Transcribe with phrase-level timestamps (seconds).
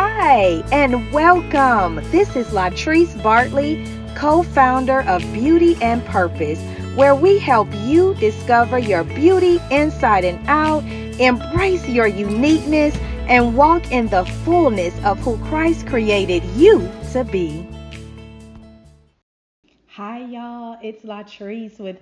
[0.00, 1.96] Hi, and welcome.
[2.12, 6.60] This is Latrice Bartley, co founder of Beauty and Purpose,
[6.94, 10.84] where we help you discover your beauty inside and out,
[11.18, 17.66] embrace your uniqueness, and walk in the fullness of who Christ created you to be.
[19.88, 20.78] Hi, y'all.
[20.80, 21.96] It's Latrice with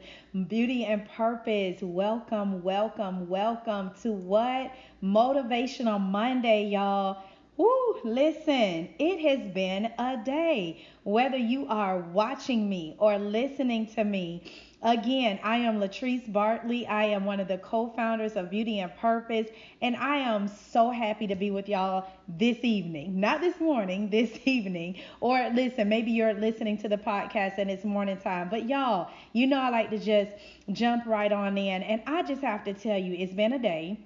[0.49, 1.81] Beauty and Purpose.
[1.81, 4.71] Welcome, welcome, welcome to what?
[5.03, 7.23] Motivational Monday, y'all.
[7.57, 10.85] Woo, listen, it has been a day.
[11.05, 14.43] Whether you are watching me or listening to me,
[14.83, 16.87] Again, I am Latrice Bartley.
[16.87, 19.49] I am one of the co founders of Beauty and Purpose,
[19.81, 23.19] and I am so happy to be with y'all this evening.
[23.19, 24.97] Not this morning, this evening.
[25.21, 28.49] Or listen, maybe you're listening to the podcast and it's morning time.
[28.51, 30.31] But y'all, you know, I like to just
[30.71, 31.83] jump right on in.
[31.83, 33.99] And I just have to tell you, it's been a day,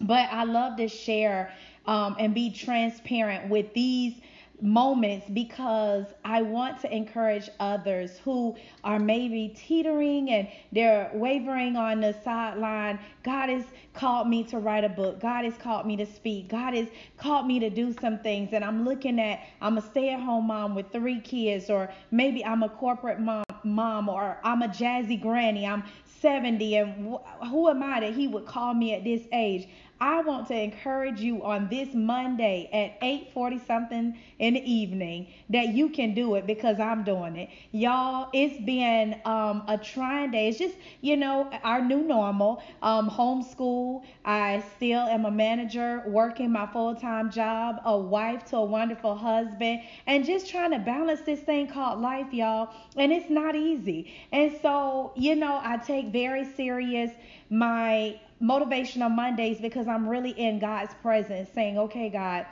[0.00, 1.52] but I love to share
[1.88, 4.12] um, and be transparent with these
[4.60, 12.00] moments because I want to encourage others who are maybe teetering and they're wavering on
[12.00, 12.98] the sideline.
[13.22, 15.20] God has called me to write a book.
[15.20, 16.48] God has called me to speak.
[16.48, 18.50] God has called me to do some things.
[18.52, 22.44] And I'm looking at, I'm a stay at home mom with three kids, or maybe
[22.44, 25.66] I'm a corporate mom, mom or I'm a jazzy granny.
[25.66, 25.84] I'm
[26.20, 29.68] 70 and who am I that he would call me at this age?
[30.00, 35.68] I want to encourage you on this Monday at 8:40 something in the evening that
[35.68, 37.50] you can do it because I'm doing it.
[37.72, 40.48] Y'all, it's been um, a trying day.
[40.48, 42.62] It's just, you know, our new normal.
[42.82, 44.02] Um, homeschool.
[44.24, 49.80] I still am a manager working my full-time job, a wife to a wonderful husband,
[50.06, 52.70] and just trying to balance this thing called life, y'all.
[52.96, 54.12] And it's not easy.
[54.32, 57.10] And so, you know, I take very serious
[57.50, 62.46] my motivational Mondays because I'm really in God's presence saying, okay, God,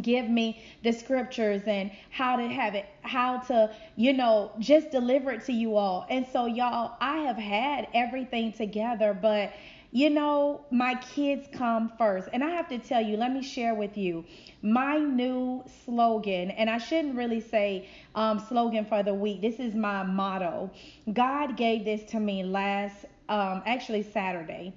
[0.00, 5.30] give me the scriptures and how to have it how to you know just deliver
[5.30, 6.06] it to you all.
[6.08, 9.52] And so y'all i have had everything together but
[9.90, 12.28] you know my kids come first.
[12.32, 14.24] And i have to tell you let me share with you
[14.62, 19.40] my new slogan and i shouldn't really say um, slogan for the week.
[19.40, 20.70] This is my motto.
[21.12, 24.74] God gave this to me last um, actually saturday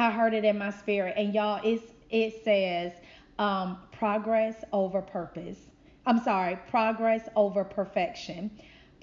[0.00, 2.92] I heard it in my spirit, and y'all, it's it says
[3.38, 5.58] um, progress over purpose.
[6.06, 8.50] I'm sorry, progress over perfection.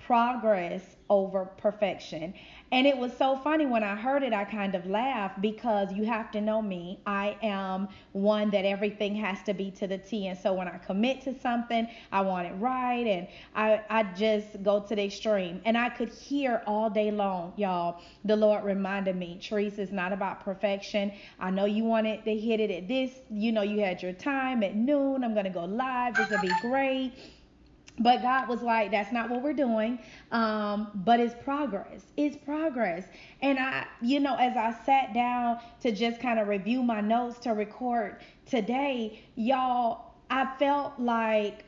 [0.06, 2.34] Progress over perfection.
[2.72, 6.04] And it was so funny when I heard it, I kind of laughed because you
[6.06, 7.00] have to know me.
[7.06, 10.28] I am one that everything has to be to the T.
[10.28, 13.08] And so when I commit to something, I want it right.
[13.08, 15.62] And I, I just go to the extreme.
[15.64, 20.12] And I could hear all day long, y'all, the Lord reminded me, Teresa, it's not
[20.12, 21.14] about perfection.
[21.40, 24.62] I know you wanted to hit it at this, you know, you had your time
[24.64, 25.24] at noon.
[25.24, 26.16] I'm going to go live.
[26.16, 27.14] This will be great
[28.00, 30.00] but God was like, that's not what we're doing.
[30.32, 32.04] Um, but it's progress.
[32.16, 33.06] It's progress.
[33.42, 37.40] And I, you know, as I sat down to just kind of review my notes
[37.40, 41.64] to record today, y'all, I felt like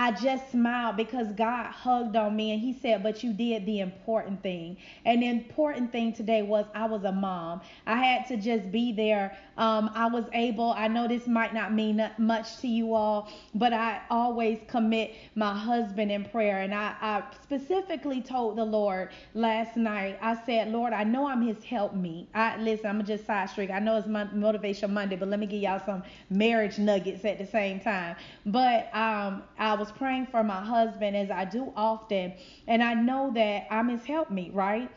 [0.00, 3.80] I just smiled because God hugged on me and He said, But you did the
[3.80, 4.76] important thing.
[5.04, 7.62] And the important thing today was I was a mom.
[7.84, 9.36] I had to just be there.
[9.56, 13.72] Um, I was able, I know this might not mean much to you all, but
[13.72, 16.60] I always commit my husband in prayer.
[16.60, 21.42] And I, I specifically told the Lord last night, I said, Lord, I know I'm
[21.42, 22.28] His help me.
[22.34, 23.70] I listen, I'm just side streak.
[23.70, 27.38] I know it's my motivation Monday, but let me give y'all some marriage nuggets at
[27.38, 28.14] the same time.
[28.46, 32.34] But um, I was was praying for my husband as I do often,
[32.66, 34.90] and I know that I'm his help me, right?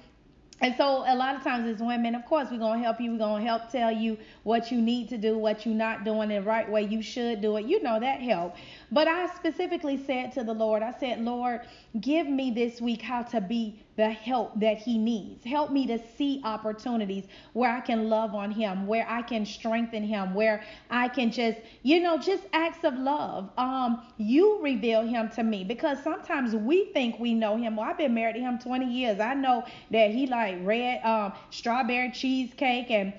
[0.59, 3.13] And so a lot of times as women, of course, we're gonna help you.
[3.13, 6.41] We're gonna help tell you what you need to do, what you're not doing the
[6.41, 7.65] right way you should do it.
[7.65, 8.55] You know that help.
[8.93, 11.61] But I specifically said to the Lord, I said, Lord,
[12.01, 15.45] give me this week how to be the help that he needs.
[15.45, 20.03] Help me to see opportunities where I can love on him, where I can strengthen
[20.03, 23.49] him, where I can just, you know, just acts of love.
[23.57, 27.77] Um, you reveal him to me because sometimes we think we know him.
[27.77, 29.21] Well, I've been married to him 20 years.
[29.21, 33.13] I know that he like red um, strawberry cheesecake and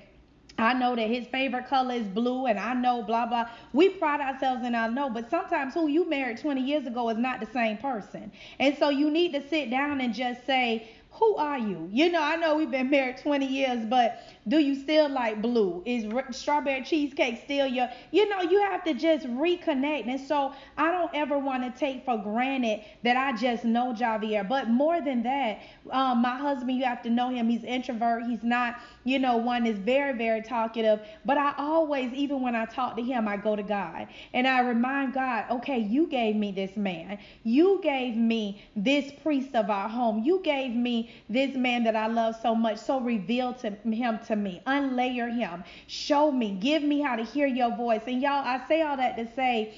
[0.63, 3.49] I know that his favorite color is blue, and I know blah blah.
[3.73, 7.17] We pride ourselves in our know, but sometimes who you married 20 years ago is
[7.17, 8.31] not the same person.
[8.59, 11.87] And so you need to sit down and just say, who are you?
[11.91, 15.81] You know, I know we've been married 20 years, but do you still like blue?
[15.85, 17.89] Is strawberry cheesecake still your?
[18.11, 20.07] You know, you have to just reconnect.
[20.07, 24.47] And so I don't ever want to take for granted that I just know Javier.
[24.47, 25.61] But more than that,
[25.91, 27.47] um, my husband, you have to know him.
[27.47, 28.23] He's introvert.
[28.25, 30.99] He's not, you know, one is very, very talkative.
[31.25, 34.59] But I always, even when I talk to him, I go to God and I
[34.59, 37.17] remind God, okay, you gave me this man.
[37.43, 40.23] You gave me this priest of our home.
[40.23, 42.77] You gave me this man that I love so much.
[42.79, 47.47] So reveal to him to me, unlayer him, show me, give me how to hear
[47.47, 48.01] your voice.
[48.07, 49.75] And y'all, I say all that to say,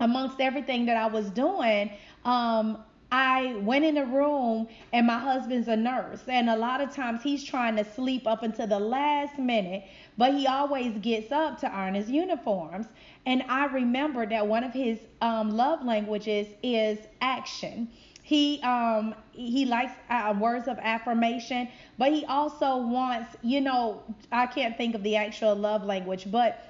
[0.00, 1.90] amongst everything that I was doing,
[2.24, 2.78] um,
[3.10, 7.22] I went in a room and my husband's a nurse, and a lot of times
[7.22, 9.84] he's trying to sleep up until the last minute,
[10.18, 12.86] but he always gets up to iron his uniforms.
[13.24, 17.88] And I remember that one of his um, love languages is action.
[18.28, 24.46] He um he likes uh, words of affirmation, but he also wants, you know, I
[24.46, 26.60] can't think of the actual love language, but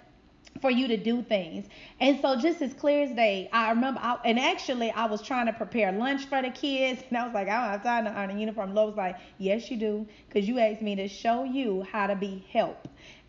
[0.61, 1.67] for you to do things.
[2.01, 5.47] And so just as clear as day, I remember, I, and actually I was trying
[5.47, 8.11] to prepare lunch for the kids, and I was like, I don't have time to
[8.11, 8.75] iron a uniform.
[8.75, 12.17] Lo was like, yes, you do, because you asked me to show you how to
[12.17, 12.89] be help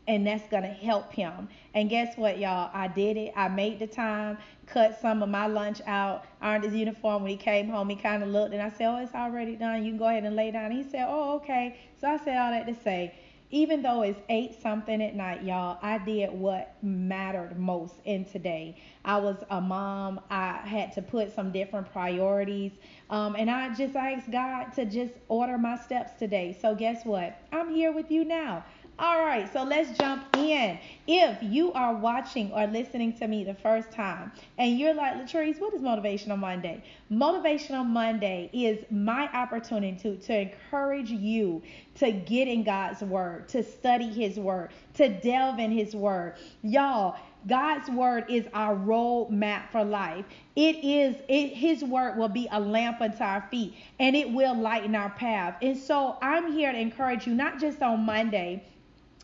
[0.10, 1.48] and that's going to help him.
[1.76, 2.72] And guess what, y'all?
[2.74, 3.32] I did it.
[3.36, 7.22] I made the time, cut some of my lunch out, ironed his uniform.
[7.22, 9.86] When he came home, he kind of looked and I said, Oh, it's already done.
[9.86, 10.72] You can go ahead and lay down.
[10.72, 11.80] He said, Oh, okay.
[12.02, 13.14] So I said all that to say,
[13.52, 18.78] even though it's eight something at night, y'all, I did what mattered most in today.
[19.06, 20.22] I was a mom.
[20.30, 22.74] I had to put some different priorities.
[23.10, 26.58] Um, and I just asked God to just order my steps today.
[26.62, 27.40] So guess what?
[27.52, 28.64] I'm here with you now.
[29.01, 30.78] All right, so let's jump in.
[31.07, 35.57] If you are watching or listening to me the first time and you're like, Latrice,
[35.57, 36.84] what is Motivational Monday?
[37.10, 41.63] Motivational Monday is my opportunity to, to encourage you
[41.96, 46.36] to get in God's Word, to study His Word, to delve in His Word.
[46.62, 47.16] Y'all,
[47.48, 50.25] God's word is our roadmap for life.
[50.57, 54.60] It is it, His word will be a lamp unto our feet, and it will
[54.60, 55.56] lighten our path.
[55.62, 58.66] And so I'm here to encourage you, not just on Monday,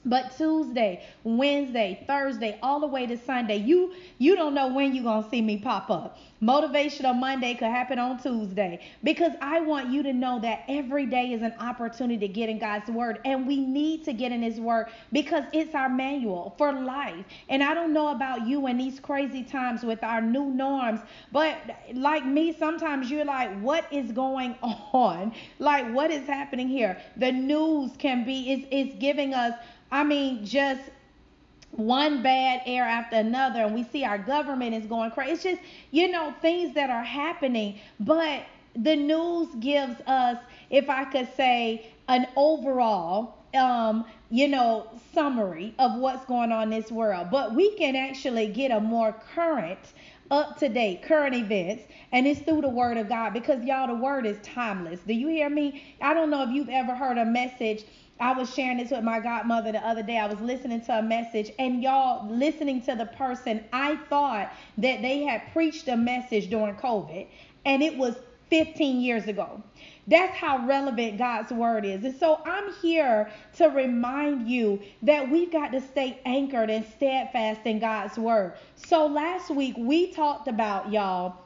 [0.05, 5.03] but Tuesday, Wednesday, Thursday, all the way to Sunday, you you don't know when you're
[5.03, 6.17] gonna see me pop up.
[6.41, 11.33] Motivational Monday could happen on Tuesday because I want you to know that every day
[11.33, 14.59] is an opportunity to get in God's word, and we need to get in His
[14.59, 17.25] word because it's our manual for life.
[17.49, 20.99] And I don't know about you in these crazy times with our new norms,
[21.31, 21.57] but
[21.93, 25.33] like me, sometimes you're like, what is going on?
[25.59, 27.01] Like, what is happening here?
[27.17, 29.53] The news can be is is giving us
[29.91, 30.81] I mean, just
[31.71, 35.31] one bad air after another, and we see our government is going crazy.
[35.31, 35.61] It's just,
[35.91, 37.79] you know, things that are happening.
[37.99, 38.43] But
[38.75, 40.37] the news gives us,
[40.69, 46.81] if I could say, an overall, um, you know, summary of what's going on in
[46.81, 47.27] this world.
[47.31, 49.79] But we can actually get a more current,
[50.31, 53.93] up to date, current events, and it's through the Word of God because y'all, the
[53.93, 54.99] Word is timeless.
[55.01, 55.83] Do you hear me?
[56.01, 57.85] I don't know if you've ever heard a message
[58.19, 60.17] I was sharing this with my godmother the other day.
[60.17, 65.01] I was listening to a message, and y'all listening to the person, I thought that
[65.01, 67.27] they had preached a message during COVID,
[67.65, 68.15] and it was
[68.49, 69.61] 15 years ago.
[70.07, 72.03] That's how relevant God's word is.
[72.03, 77.61] And so I'm here to remind you that we've got to stay anchored and steadfast
[77.65, 78.53] in God's word.
[78.75, 81.37] So last week we talked about, y'all,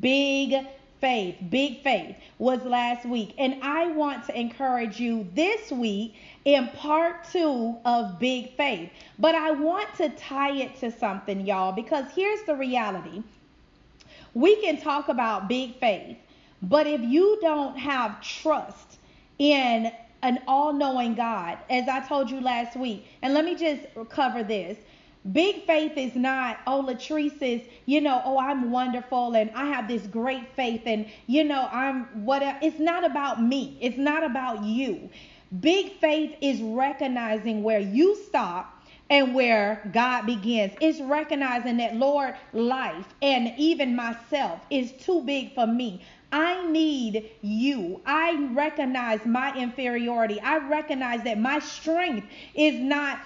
[0.00, 0.66] big
[1.00, 3.34] faith, big faith was last week.
[3.38, 6.14] And I want to encourage you this week
[6.44, 8.90] in part two of big faith.
[9.18, 13.22] But I want to tie it to something, y'all, because here's the reality.
[14.34, 16.16] We can talk about big faith,
[16.62, 18.98] but if you don't have trust
[19.38, 19.90] in
[20.22, 24.42] an all knowing God, as I told you last week, and let me just cover
[24.42, 24.76] this
[25.32, 29.88] Big faith is not, oh, Latrice is, you know, oh, I'm wonderful and I have
[29.88, 32.58] this great faith and, you know, I'm whatever.
[32.62, 35.10] It's not about me, it's not about you.
[35.60, 38.74] Big faith is recognizing where you stop
[39.10, 40.74] and where God begins.
[40.80, 46.02] It's recognizing that, Lord, life and even myself is too big for me.
[46.30, 48.02] I need you.
[48.04, 50.38] I recognize my inferiority.
[50.40, 53.18] I recognize that my strength is not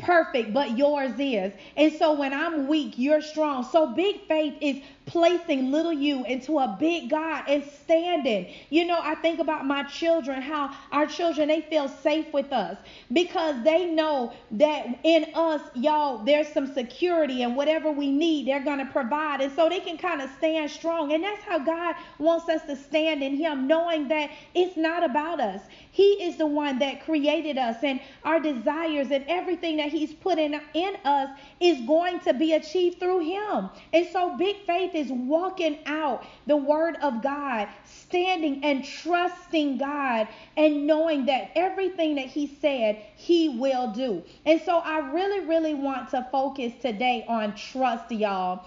[0.00, 1.52] perfect, but yours is.
[1.76, 3.64] And so when I'm weak, you're strong.
[3.64, 8.46] So big faith is placing little you into a big God and standing.
[8.70, 12.78] You know, I think about my children, how our children, they feel safe with us
[13.12, 18.64] because they know that in us, y'all, there's some security and whatever we need, they're
[18.64, 19.40] going to provide.
[19.40, 21.12] And so they can kind of stand strong.
[21.12, 25.40] And that's how God wants us to stand in Him, knowing that it's not about
[25.40, 25.62] us.
[25.90, 30.38] He is the one that created us, and our desires and everything that He's put
[30.38, 31.30] in, in us
[31.60, 33.70] is going to be achieved through Him.
[33.92, 40.28] And so, big faith is walking out the Word of God, standing and trusting God,
[40.56, 44.22] and knowing that everything that He said, He will do.
[44.46, 48.64] And so, I really, really want to focus today on trust, y'all.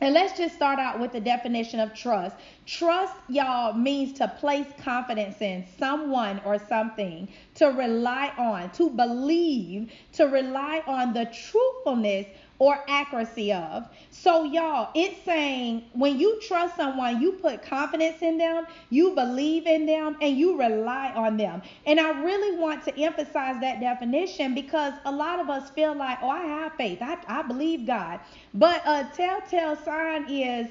[0.00, 2.36] And let's just start out with the definition of trust.
[2.64, 9.92] Trust, y'all, means to place confidence in someone or something, to rely on, to believe,
[10.12, 12.26] to rely on the truthfulness
[12.60, 13.88] or accuracy of.
[14.10, 19.66] So, y'all, it's saying when you trust someone, you put confidence in them, you believe
[19.66, 21.62] in them, and you rely on them.
[21.86, 26.18] And I really want to emphasize that definition because a lot of us feel like,
[26.22, 28.20] oh, I have faith, I, I believe God.
[28.54, 30.68] But a telltale sign is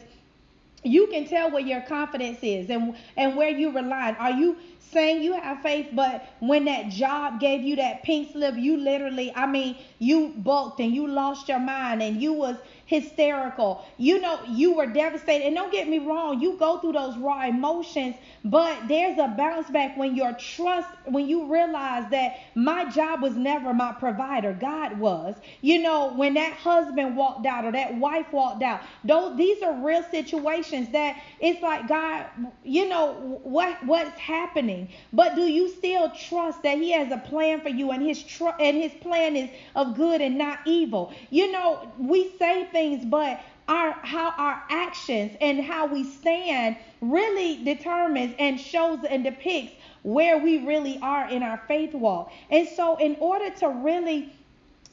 [0.83, 4.15] you can tell where your confidence is and and where you rely.
[4.19, 4.57] Are you
[4.91, 9.33] saying you have faith, but when that job gave you that pink slip, you literally,
[9.35, 12.55] I mean, you bulked and you lost your mind and you was
[12.89, 13.85] hysterical.
[13.97, 15.45] You know, you were devastated.
[15.45, 19.69] And don't get me wrong, you go through those raw emotions, but there's a bounce
[19.69, 24.97] back when your trust, when you realize that my job was never my provider, God
[24.99, 25.35] was.
[25.61, 29.73] You know, when that husband walked out or that wife walked out, those these are
[29.73, 32.25] real situations that it's like God,
[32.63, 34.89] you know, what what's happening.
[35.13, 38.57] But do you still trust that He has a plan for you and His tr-
[38.59, 41.11] and His plan is of good and not evil?
[41.29, 46.75] You know, we say things things, but our how our actions and how we stand
[47.01, 52.31] really determines and shows and depicts where we really are in our faith walk.
[52.49, 54.31] And so in order to really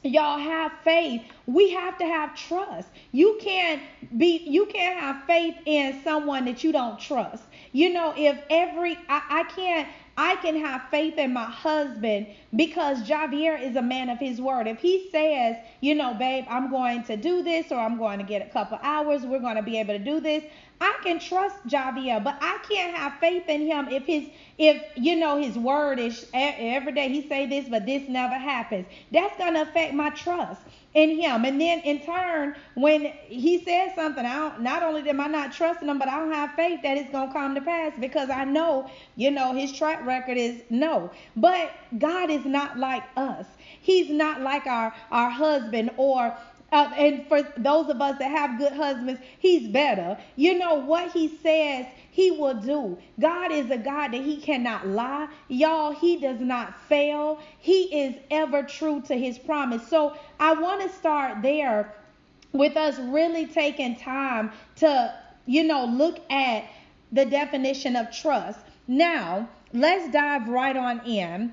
[0.03, 3.81] y'all have faith we have to have trust you can't
[4.17, 8.95] be you can't have faith in someone that you don't trust you know if every
[9.09, 9.87] i, I can't
[10.17, 14.67] I can have faith in my husband because Javier is a man of his word.
[14.67, 18.25] If he says, you know, babe, I'm going to do this or I'm going to
[18.25, 20.43] get a couple hours, we're going to be able to do this,
[20.81, 24.25] I can trust Javier, but I can't have faith in him if his
[24.57, 28.85] if you know his word is every day he say this, but this never happens.
[29.11, 30.61] That's gonna affect my trust
[30.97, 31.45] in him.
[31.45, 35.53] And then in turn, when he says something, I don't, not only am I not
[35.53, 38.45] trusting him, but I don't have faith that it's gonna come to pass because I
[38.45, 41.11] know, you know, his track record is no.
[41.35, 43.45] But God is not like us.
[43.79, 46.35] He's not like our our husband or
[46.71, 50.17] uh, and for those of us that have good husbands, he's better.
[50.35, 51.85] You know what he says,
[52.17, 52.97] he will do.
[53.19, 55.27] God is a God that he cannot lie.
[55.49, 57.39] Y'all, he does not fail.
[57.59, 59.87] He is ever true to his promise.
[59.87, 61.93] So I want to start there
[62.53, 65.13] with us really taking time to,
[65.45, 66.63] you know, look at
[67.11, 68.61] the definition of trust.
[68.87, 71.51] Now, let's dive right on in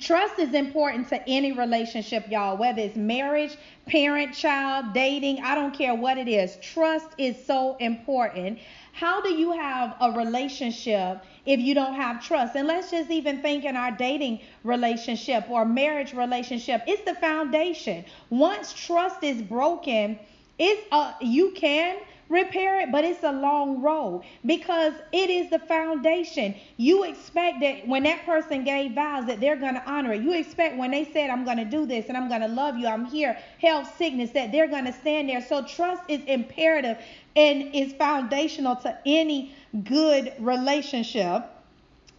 [0.00, 5.74] Trust is important to any relationship, y'all, whether it's marriage, parent, child, dating, I don't
[5.74, 6.56] care what it is.
[6.60, 8.58] Trust is so important.
[8.98, 12.56] How do you have a relationship if you don't have trust?
[12.56, 18.04] And let's just even think in our dating relationship or marriage relationship, it's the foundation.
[18.28, 20.18] Once trust is broken,
[20.58, 25.58] it's uh, you can repair it, but it's a long road because it is the
[25.58, 26.54] foundation.
[26.76, 30.22] You expect that when that person gave vows that they're going to honor it.
[30.22, 32.76] You expect when they said, I'm going to do this and I'm going to love
[32.76, 35.42] you, I'm here, health, sickness, that they're going to stand there.
[35.42, 36.98] So trust is imperative
[37.36, 39.54] and is foundational to any
[39.84, 41.44] good relationship.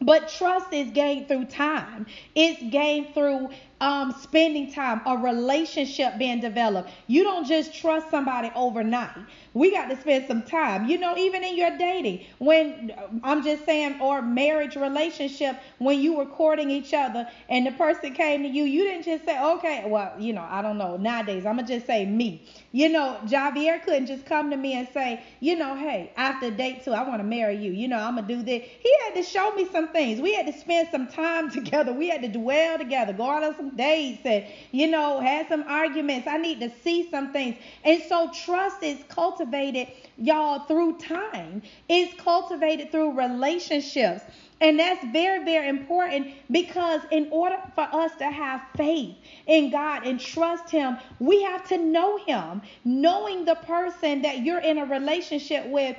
[0.02, 2.06] But trust is gained through time.
[2.34, 3.50] It's gained through
[3.82, 6.90] um, spending time, a relationship being developed.
[7.08, 9.18] You don't just trust somebody overnight.
[9.54, 10.86] We got to spend some time.
[10.88, 12.92] You know, even in your dating, when
[13.24, 18.14] I'm just saying, or marriage relationship, when you were courting each other and the person
[18.14, 20.98] came to you, you didn't just say, okay, well, you know, I don't know.
[20.98, 22.44] Nowadays, I'm going to just say me.
[22.72, 26.84] You know, Javier couldn't just come to me and say, you know, hey, after date
[26.84, 27.72] two, I want to marry you.
[27.72, 28.64] You know, I'm going to do this.
[28.80, 30.22] He had to show me some things.
[30.22, 31.94] We had to spend some time together.
[31.94, 36.28] We had to dwell together, go on some dates and, you know, had some arguments.
[36.28, 37.56] I need to see some things.
[37.84, 41.62] And so trust is cultivated, y'all, through time.
[41.88, 44.24] It's cultivated through relationships.
[44.62, 49.16] And that's very, very important because in order for us to have faith
[49.48, 52.62] in God and trust Him, we have to know Him.
[52.84, 55.96] Knowing the person that you're in a relationship with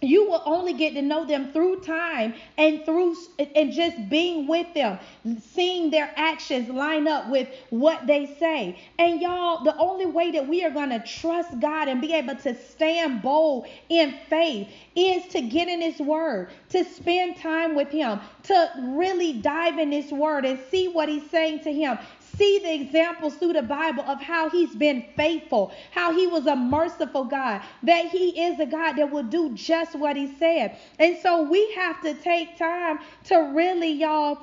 [0.00, 3.14] you will only get to know them through time and through
[3.54, 4.98] and just being with them
[5.40, 8.78] seeing their actions line up with what they say.
[8.98, 12.34] And y'all the only way that we are going to trust god and be able
[12.36, 17.90] to stand bold in faith is to get in his word to spend time with
[17.90, 21.98] him to really dive in his word and see what he's saying to him
[22.40, 26.56] see the examples through the Bible of how he's been faithful, how he was a
[26.56, 30.78] merciful God, that he is a God that will do just what he said.
[30.98, 34.38] And so we have to take time to really, y'all,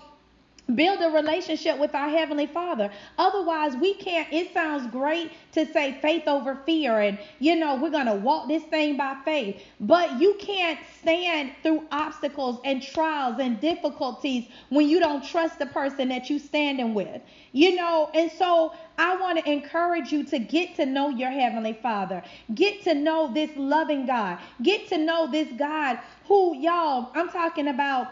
[0.75, 2.91] build a relationship with our heavenly father.
[3.17, 7.89] Otherwise we can't it sounds great to say faith over fear and you know we're
[7.89, 9.61] going to walk this thing by faith.
[9.79, 15.65] But you can't stand through obstacles and trials and difficulties when you don't trust the
[15.67, 17.21] person that you standing with.
[17.53, 21.73] You know and so i want to encourage you to get to know your heavenly
[21.73, 22.23] father.
[22.53, 24.39] Get to know this loving god.
[24.61, 28.09] Get to know this god who y'all i'm talking about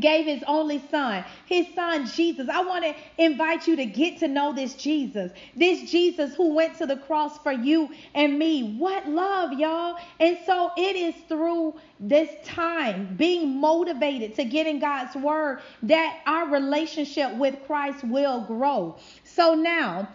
[0.00, 2.48] gave his only son, his son Jesus.
[2.48, 6.78] I want to invite you to get to know this Jesus, this Jesus who went
[6.78, 8.76] to the cross for you and me.
[8.78, 9.98] What love, y'all.
[10.18, 16.20] And so it is through this time being motivated to get in God's word that
[16.26, 18.96] our relationship with Christ will grow.
[19.24, 20.08] So now,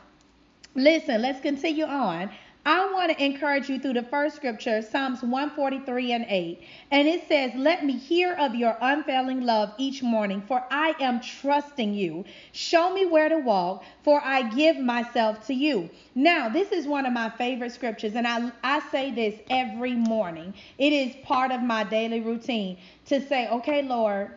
[0.76, 2.32] listen, let's continue on.
[2.68, 6.62] I want to encourage you through the first scripture, Psalms 143 and 8.
[6.92, 11.22] And it says, Let me hear of your unfailing love each morning, for I am
[11.22, 12.26] trusting you.
[12.52, 15.90] Show me where to walk, for I give myself to you.
[16.14, 20.54] Now, this is one of my favorite scriptures, and I, I say this every morning.
[20.78, 24.32] It is part of my daily routine to say, Okay, Lord,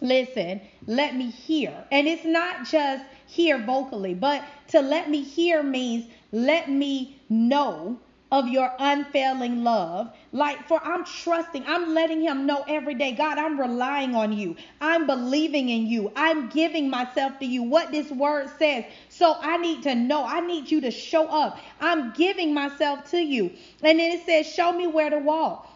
[0.00, 1.84] listen, let me hear.
[1.92, 7.98] And it's not just hear vocally, but to let me hear means let me know
[8.34, 10.12] of your unfailing love.
[10.32, 14.56] Like, for I'm trusting, I'm letting him know every day, God, I'm relying on you.
[14.80, 16.10] I'm believing in you.
[16.16, 18.86] I'm giving myself to you, what this word says.
[19.08, 21.58] So I need to know, I need you to show up.
[21.80, 23.52] I'm giving myself to you.
[23.82, 25.70] And then it says, Show me where to walk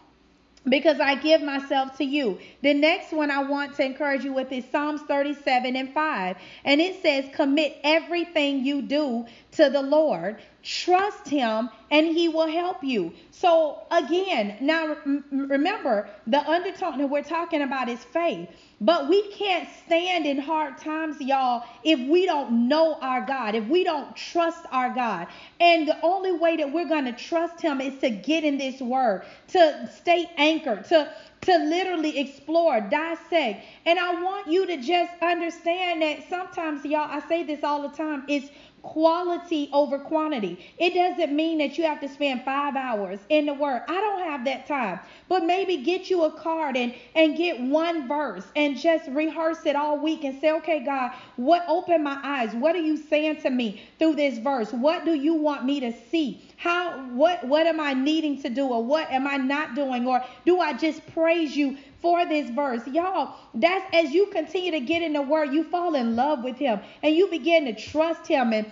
[0.68, 2.38] because I give myself to you.
[2.62, 6.36] The next one I want to encourage you with is Psalms 37 and 5.
[6.64, 9.26] And it says, Commit everything you do
[9.58, 10.36] to the Lord.
[10.62, 13.12] Trust Him, and He will help you.
[13.30, 14.96] So, again, now
[15.30, 18.48] remember, the undertone that we're talking about is faith.
[18.80, 23.66] But we can't stand in hard times, y'all, if we don't know our God, if
[23.66, 25.26] we don't trust our God.
[25.58, 28.80] And the only way that we're going to trust Him is to get in this
[28.80, 31.12] word, to stay anchored, to
[31.42, 33.64] to literally explore, dissect.
[33.87, 37.96] And I want you to just understand that sometimes, y'all, I say this all the
[37.96, 38.50] time, it's
[38.82, 40.58] quality over quantity.
[40.78, 43.82] It doesn't mean that you have to spend five hours in the word.
[43.88, 45.00] I don't have that time.
[45.28, 49.76] But maybe get you a card and, and get one verse and just rehearse it
[49.76, 52.54] all week and say, okay, God, what open my eyes?
[52.54, 54.72] What are you saying to me through this verse?
[54.72, 56.42] What do you want me to see?
[56.56, 60.06] How what what am I needing to do or what am I not doing?
[60.06, 62.87] Or do I just praise you for this verse.
[62.87, 66.56] Y'all, that's as you continue to get in the word, you fall in love with
[66.56, 68.66] him and you begin to trust him and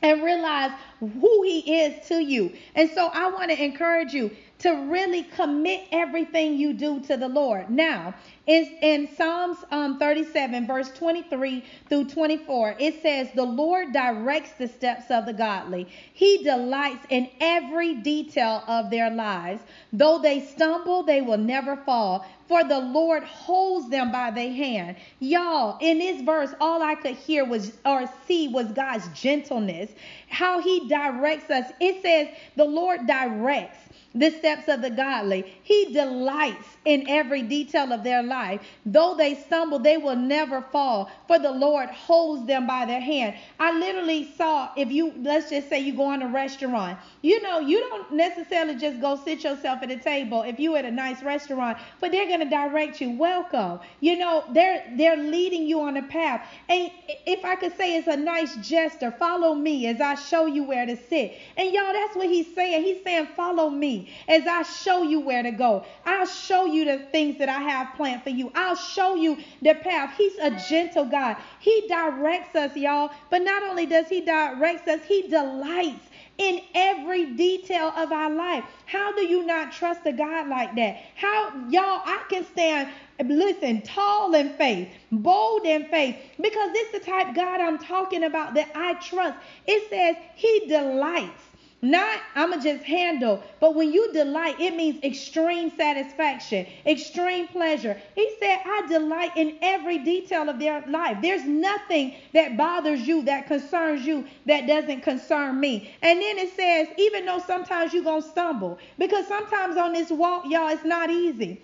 [0.00, 2.52] and realize who he is to you.
[2.76, 7.28] And so I want to encourage you to really commit everything you do to the
[7.28, 7.70] Lord.
[7.70, 8.14] Now,
[8.46, 14.66] in, in Psalms um, 37, verse 23 through 24, it says, The Lord directs the
[14.66, 15.86] steps of the godly.
[16.12, 19.62] He delights in every detail of their lives.
[19.92, 24.96] Though they stumble, they will never fall, for the Lord holds them by their hand.
[25.20, 29.90] Y'all, in this verse, all I could hear was or see was God's gentleness,
[30.28, 31.70] how He directs us.
[31.80, 35.44] It says, The Lord directs the steps of the godly.
[35.62, 38.60] He delights in every detail of their life.
[38.86, 43.36] Though they stumble, they will never fall, for the Lord holds them by their hand.
[43.60, 47.60] I literally saw if you, let's just say you go in a restaurant, you know,
[47.60, 51.22] you don't necessarily just go sit yourself at a table if you're at a nice
[51.22, 53.10] restaurant, but they're going to direct you.
[53.10, 53.80] Welcome.
[54.00, 56.48] You know, they're they're leading you on a path.
[56.68, 56.90] And
[57.26, 60.86] if I could say it's a nice gesture, follow me as I show you where
[60.86, 61.34] to sit.
[61.56, 62.82] And y'all, that's what he's saying.
[62.84, 63.97] He's saying, follow me
[64.28, 65.84] as I show you where to go.
[66.04, 68.50] I'll show you the things that I have planned for you.
[68.54, 70.14] I'll show you the path.
[70.16, 71.36] He's a gentle God.
[71.60, 73.10] He directs us, y'all.
[73.30, 76.04] But not only does he direct us, he delights
[76.38, 78.64] in every detail of our life.
[78.86, 80.98] How do you not trust a God like that?
[81.16, 82.88] How, y'all, I can stand
[83.24, 88.24] listen, tall in faith, bold in faith, because this is the type God I'm talking
[88.24, 89.36] about that I trust.
[89.66, 91.47] It says He delights.
[91.80, 93.42] Not, I'm going to just handle.
[93.60, 97.96] But when you delight, it means extreme satisfaction, extreme pleasure.
[98.16, 101.18] He said, I delight in every detail of their life.
[101.22, 105.90] There's nothing that bothers you, that concerns you, that doesn't concern me.
[106.02, 110.46] And then it says, even though sometimes you're to stumble, because sometimes on this walk,
[110.48, 111.60] y'all, it's not easy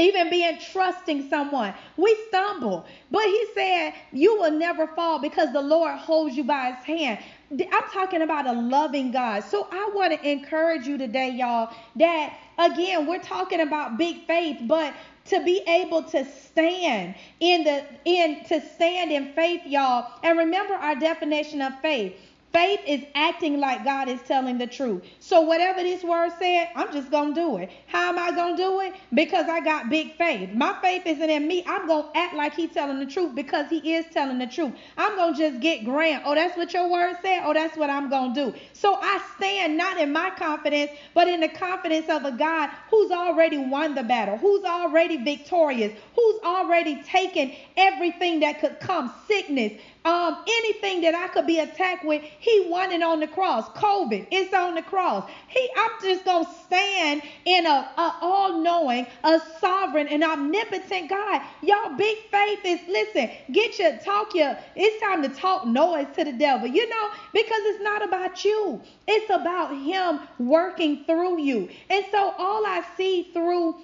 [0.00, 1.74] even being trusting someone.
[1.96, 2.86] We stumble.
[3.10, 7.18] But he said, You will never fall because the Lord holds you by his hand.
[7.52, 9.42] I'm talking about a loving God.
[9.44, 14.58] So I want to encourage you today, y'all, that again, we're talking about big faith,
[14.62, 14.94] but
[15.26, 20.10] to be able to stand in the in to stand in faith, y'all.
[20.22, 22.14] And remember our definition of faith.
[22.52, 25.04] Faith is acting like God is telling the truth.
[25.30, 27.70] So whatever this word said, I'm just going to do it.
[27.86, 28.94] How am I going to do it?
[29.14, 30.50] Because I got big faith.
[30.52, 31.62] My faith isn't in me.
[31.68, 34.72] I'm going to act like he's telling the truth because he is telling the truth.
[34.98, 36.24] I'm going to just get grant.
[36.26, 37.42] Oh, that's what your word said?
[37.44, 38.58] Oh, that's what I'm going to do.
[38.72, 43.12] So I stand not in my confidence, but in the confidence of a God who's
[43.12, 49.74] already won the battle, who's already victorious, who's already taken everything that could come, sickness,
[50.04, 53.68] um, anything that I could be attacked with, he won it on the cross.
[53.70, 55.19] COVID, it's on the cross.
[55.48, 61.42] He, I'm just gonna stand in a, a all-knowing, a sovereign, and omnipotent God.
[61.62, 63.30] Y'all, big faith is listen.
[63.52, 64.56] Get your talk your.
[64.76, 66.66] It's time to talk noise to the devil.
[66.68, 68.82] You know, because it's not about you.
[69.06, 71.68] It's about him working through you.
[71.88, 73.76] And so all I see through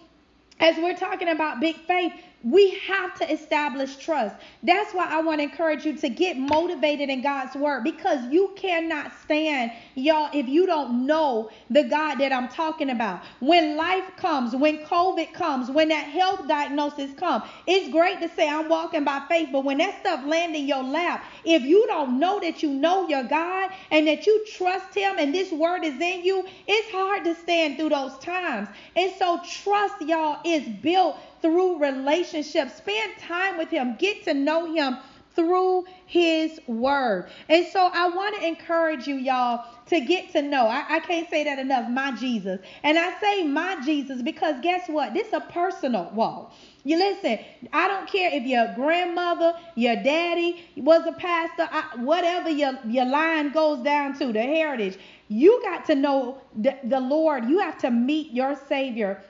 [0.58, 2.12] as we're talking about big faith,
[2.44, 4.36] we have to establish trust.
[4.62, 8.52] That's why I want to encourage you to get motivated in God's word because you
[8.56, 13.22] cannot stand, y'all, if you don't know the God that I'm talking about.
[13.40, 18.48] When life comes, when COVID comes, when that health diagnosis comes, it's great to say
[18.48, 22.20] I'm walking by faith, but when that stuff lands in your lap, if you don't
[22.20, 26.00] know that you know your God and that you trust Him and this word is
[26.00, 28.68] in you, it's hard to stand through those times.
[28.94, 32.76] And so, trust, y'all, is built through relationships.
[32.76, 34.98] Spend time with Him, get to know Him
[35.36, 37.28] through His Word.
[37.48, 40.66] And so I want to encourage you, y'all, to get to know.
[40.66, 42.58] I, I, can't say that enough, my Jesus.
[42.82, 45.14] And I say my Jesus because guess what?
[45.14, 46.52] This is a personal walk.
[46.82, 47.38] You listen,
[47.72, 53.04] I don't care if your grandmother, your daddy was a pastor, I, whatever your, your
[53.04, 54.98] line goes down to, the heritage.
[55.28, 57.44] You got to know the, the Lord.
[57.44, 59.22] You have to meet your Savior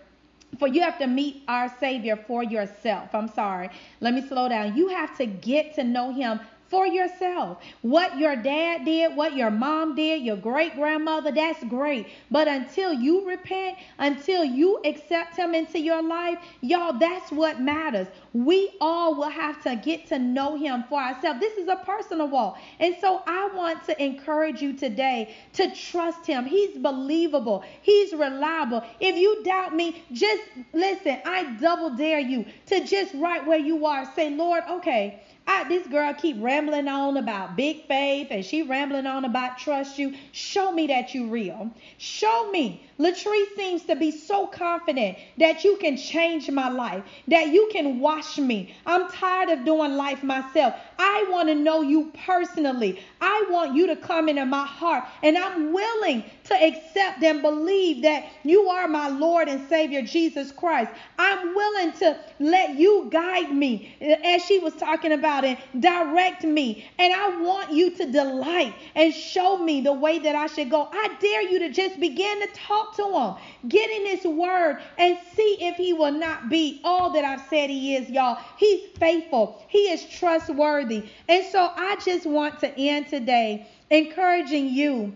[0.58, 3.14] for you have to meet our Savior for yourself.
[3.14, 3.70] I'm sorry.
[4.00, 4.76] Let me slow down.
[4.76, 7.62] You have to get to know Him for yourself.
[7.83, 12.09] What your dad did, what your mom did, your great grandmother, that's great.
[12.31, 18.09] But until you repent, until you accept him into your life, y'all, that's what matters.
[18.33, 21.40] We all will have to get to know him for ourselves.
[21.40, 22.59] This is a personal walk.
[22.81, 26.44] And so I want to encourage you today to trust him.
[26.44, 28.83] He's believable, he's reliable.
[29.00, 33.87] If you doubt me, just listen, I double dare you to just right where you
[33.87, 35.22] are say, Lord, okay.
[35.46, 39.98] I, this girl keep rambling on about big faith and she rambling on about trust
[39.98, 40.14] you.
[40.32, 41.70] Show me that you real.
[41.98, 42.82] Show me.
[42.98, 48.00] Latrice seems to be so confident that you can change my life, that you can
[48.00, 48.74] wash me.
[48.87, 50.74] I'm tired of doing life myself.
[50.98, 53.02] I want to know you personally.
[53.20, 58.02] I want you to come into my heart, and I'm willing to accept and believe
[58.02, 60.90] that you are my Lord and Savior, Jesus Christ.
[61.18, 66.44] I'm willing to let you guide me, uh, as she was talking about, and direct
[66.44, 66.87] me.
[66.98, 70.88] And I want you to delight and show me the way that I should go.
[70.90, 73.68] I dare you to just begin to talk to Him.
[73.68, 77.70] Get in His Word and see if He will not be all that I've said
[77.70, 78.38] He is, y'all.
[78.57, 81.09] He's faithful, He is trustworthy.
[81.29, 85.12] And so I just want to end today encouraging you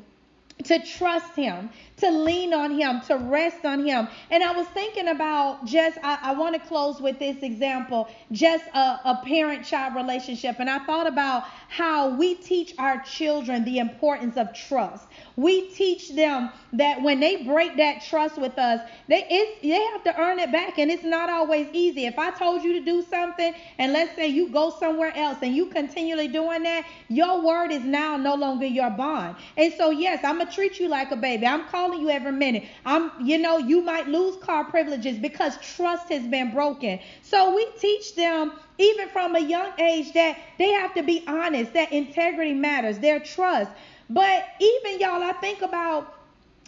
[0.65, 4.09] to trust him, to lean on him, to rest on him.
[4.31, 8.65] And I was thinking about just, I, I want to close with this example, just
[8.75, 10.57] a, a parent child relationship.
[10.59, 15.07] And I thought about how we teach our children the importance of trust.
[15.37, 20.05] We teach them that when they break that trust with us, they it's, they have
[20.05, 22.07] to earn it back, and it's not always easy.
[22.07, 25.55] If I told you to do something, and let's say you go somewhere else and
[25.55, 29.37] you continually doing that, your word is now no longer your bond.
[29.57, 31.47] And so yes, I'm gonna treat you like a baby.
[31.47, 32.64] I'm calling you every minute.
[32.85, 37.00] I'm you know you might lose car privileges because trust has been broken.
[37.22, 41.72] So we teach them even from a young age that they have to be honest,
[41.74, 43.70] that integrity matters, their trust.
[44.09, 46.20] But even y'all, I think about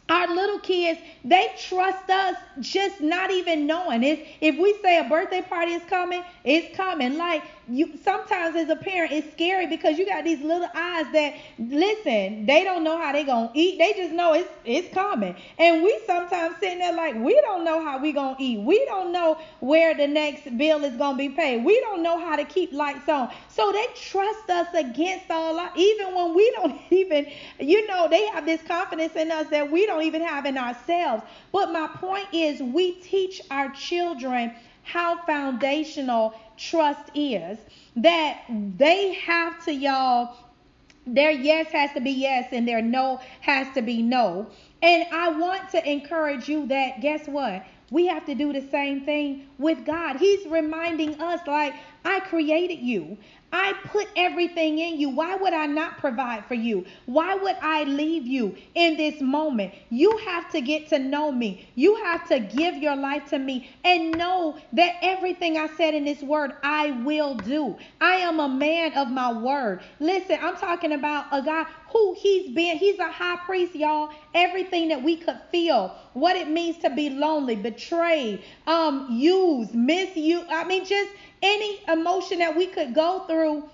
[0.08, 4.02] our little kids, they trust us just not even knowing.
[4.02, 7.16] If if we say a birthday party is coming, it's coming.
[7.16, 11.34] Like you sometimes as a parent it's scary because you got these little eyes that
[11.58, 13.78] listen, they don't know how they gonna eat.
[13.78, 15.36] They just know it's it's coming.
[15.58, 18.60] And we sometimes sitting there like we don't know how we gonna eat.
[18.60, 21.64] We don't know where the next bill is gonna be paid.
[21.64, 23.30] We don't know how to keep lights on.
[23.48, 27.26] So they trust us against all our, even when we don't even,
[27.58, 31.22] you know, they have this confidence in us that we don't even have in ourselves.
[31.52, 37.58] But my point is we teach our children how foundational trust is.
[37.96, 40.36] That they have to, y'all,
[41.06, 44.48] their yes has to be yes and their no has to be no.
[44.82, 47.64] And I want to encourage you that guess what?
[47.90, 50.16] We have to do the same thing with God.
[50.16, 51.74] He's reminding us, like,
[52.04, 53.18] I created you.
[53.52, 55.10] I put everything in you.
[55.10, 56.86] Why would I not provide for you?
[57.04, 59.74] Why would I leave you in this moment?
[59.90, 61.68] You have to get to know me.
[61.74, 66.04] You have to give your life to me and know that everything I said in
[66.04, 67.76] this word, I will do.
[68.00, 69.82] I am a man of my word.
[70.00, 72.78] Listen, I'm talking about a guy who he's been.
[72.78, 74.10] He's a high priest, y'all.
[74.32, 80.46] Everything that we could feel, what it means to be lonely, betrayed, um, used, misused.
[80.48, 81.10] I mean, just
[81.42, 83.64] any emotion that we could go through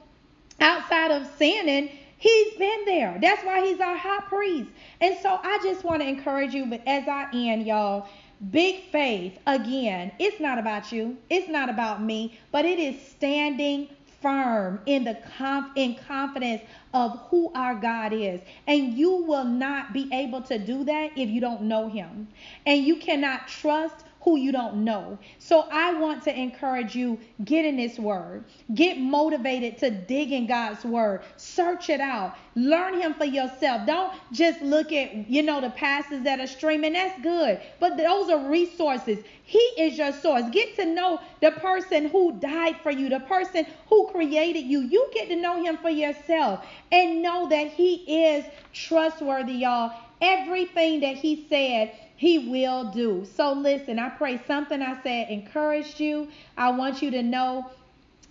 [0.60, 3.18] outside of sinning, he's been there.
[3.20, 4.70] That's why he's our high priest.
[5.00, 8.08] And so I just want to encourage you, but as I end, y'all,
[8.50, 13.88] big faith, again, it's not about you, it's not about me, but it is standing
[14.20, 18.40] firm in the conf- in confidence of who our God is.
[18.66, 22.28] And you will not be able to do that if you don't know him.
[22.66, 25.18] And you cannot trust who you don't know.
[25.38, 28.44] So I want to encourage you get in this word.
[28.74, 31.22] Get motivated to dig in God's word.
[31.36, 32.36] Search it out.
[32.54, 33.86] Learn him for yourself.
[33.86, 36.94] Don't just look at, you know, the pastors that are streaming.
[36.94, 37.60] That's good.
[37.78, 39.18] But those are resources.
[39.44, 40.44] He is your source.
[40.50, 44.80] Get to know the person who died for you, the person who created you.
[44.80, 49.92] You get to know him for yourself and know that he is trustworthy, y'all.
[50.20, 53.24] Everything that he said he will do.
[53.36, 56.28] So listen, I pray something I said encouraged you.
[56.56, 57.70] I want you to know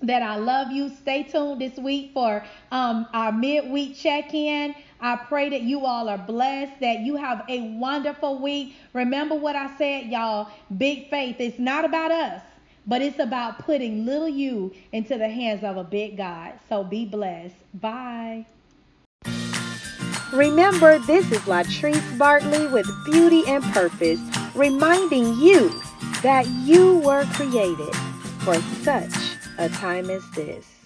[0.02, 0.90] that I love you.
[0.90, 4.76] Stay tuned this week for um, our midweek check in.
[5.00, 8.76] I pray that you all are blessed, that you have a wonderful week.
[8.94, 11.38] Remember what I said, y'all big faith.
[11.40, 12.42] It's not about us,
[12.86, 16.54] but it's about putting little you into the hands of a big God.
[16.68, 17.56] So be blessed.
[17.74, 18.46] Bye.
[20.34, 24.20] Remember, this is Latrice Bartley with Beauty and Purpose,
[24.56, 25.70] reminding you
[26.22, 27.96] that you were created
[28.40, 29.14] for such
[29.58, 30.77] a time as this.